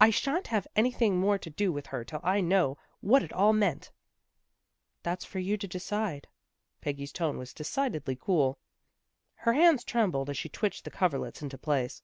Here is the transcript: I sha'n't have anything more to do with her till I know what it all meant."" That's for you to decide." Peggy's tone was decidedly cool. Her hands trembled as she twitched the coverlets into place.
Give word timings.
I 0.00 0.08
sha'n't 0.08 0.46
have 0.46 0.66
anything 0.76 1.18
more 1.20 1.36
to 1.36 1.50
do 1.50 1.70
with 1.70 1.88
her 1.88 2.02
till 2.02 2.20
I 2.22 2.40
know 2.40 2.78
what 3.02 3.22
it 3.22 3.34
all 3.34 3.52
meant."" 3.52 3.92
That's 5.02 5.26
for 5.26 5.40
you 5.40 5.58
to 5.58 5.68
decide." 5.68 6.26
Peggy's 6.80 7.12
tone 7.12 7.36
was 7.36 7.52
decidedly 7.52 8.16
cool. 8.16 8.58
Her 9.34 9.52
hands 9.52 9.84
trembled 9.84 10.30
as 10.30 10.38
she 10.38 10.48
twitched 10.48 10.84
the 10.86 10.90
coverlets 10.90 11.42
into 11.42 11.58
place. 11.58 12.00